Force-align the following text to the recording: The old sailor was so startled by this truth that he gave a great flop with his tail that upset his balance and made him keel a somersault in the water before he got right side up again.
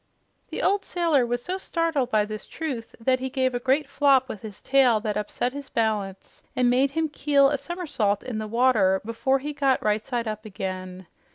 The 0.49 0.63
old 0.63 0.83
sailor 0.83 1.27
was 1.27 1.45
so 1.45 1.59
startled 1.59 2.09
by 2.09 2.25
this 2.25 2.47
truth 2.47 2.95
that 2.99 3.19
he 3.19 3.29
gave 3.29 3.53
a 3.53 3.59
great 3.59 3.87
flop 3.87 4.27
with 4.29 4.41
his 4.41 4.59
tail 4.59 4.99
that 5.01 5.15
upset 5.15 5.53
his 5.53 5.69
balance 5.69 6.41
and 6.55 6.71
made 6.71 6.89
him 6.89 7.07
keel 7.07 7.51
a 7.51 7.57
somersault 7.59 8.23
in 8.23 8.39
the 8.39 8.47
water 8.47 8.99
before 9.05 9.37
he 9.37 9.53
got 9.53 9.83
right 9.83 10.03
side 10.03 10.27
up 10.27 10.43
again. 10.43 11.05